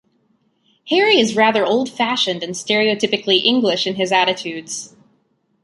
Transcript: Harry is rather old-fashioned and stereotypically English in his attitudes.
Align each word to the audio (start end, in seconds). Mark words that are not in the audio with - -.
Harry 0.89 1.19
is 1.19 1.35
rather 1.35 1.63
old-fashioned 1.63 2.41
and 2.41 2.55
stereotypically 2.55 3.43
English 3.43 3.85
in 3.85 3.97
his 3.97 4.11
attitudes. 4.11 4.95